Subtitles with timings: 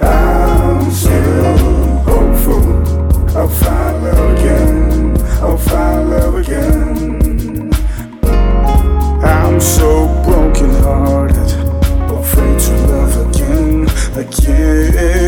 [0.00, 1.56] I'm still
[2.08, 2.62] hopeful.
[3.36, 5.16] I'll find love again.
[5.42, 7.70] I'll find love again.
[9.22, 10.08] I'm so
[12.20, 15.19] afraid to love again, again.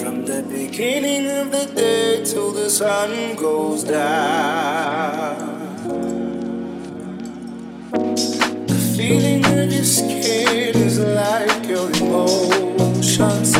[0.00, 5.36] From the beginning of the day till the sun goes down.
[8.66, 13.56] The feeling of your skin is like your emotions.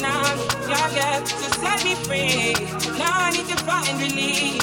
[0.00, 0.34] now.
[0.68, 2.52] Y'all to set me free.
[2.98, 4.60] Now I need to find relief.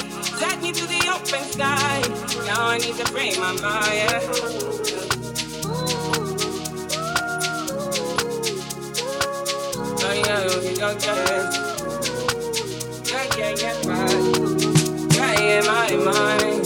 [0.62, 2.02] Me to the open sky.
[2.46, 4.10] Now I need to free my mind.
[10.02, 10.42] Oh yeah.
[13.04, 14.08] Yeah, yeah, yeah, my,
[15.14, 16.57] yeah, my mind.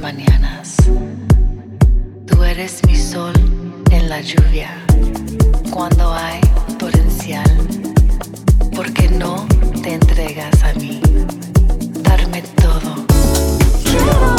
[0.00, 0.76] mañanas.
[2.26, 3.32] Tú eres mi sol
[3.90, 4.70] en la lluvia,
[5.70, 6.40] cuando hay
[6.78, 7.50] torrencial,
[8.74, 9.46] porque no
[9.82, 11.00] te entregas a mí.
[12.02, 14.37] Darme todo.